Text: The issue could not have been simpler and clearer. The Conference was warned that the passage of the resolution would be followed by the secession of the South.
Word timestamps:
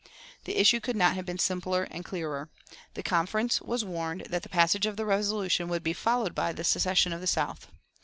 The 0.45 0.57
issue 0.57 0.79
could 0.79 0.95
not 0.95 1.13
have 1.13 1.27
been 1.27 1.37
simpler 1.37 1.83
and 1.83 2.03
clearer. 2.03 2.49
The 2.95 3.03
Conference 3.03 3.61
was 3.61 3.85
warned 3.85 4.25
that 4.31 4.41
the 4.41 4.49
passage 4.49 4.87
of 4.87 4.97
the 4.97 5.05
resolution 5.05 5.67
would 5.67 5.83
be 5.83 5.93
followed 5.93 6.33
by 6.33 6.53
the 6.53 6.63
secession 6.63 7.13
of 7.13 7.21
the 7.21 7.27
South. 7.27 7.67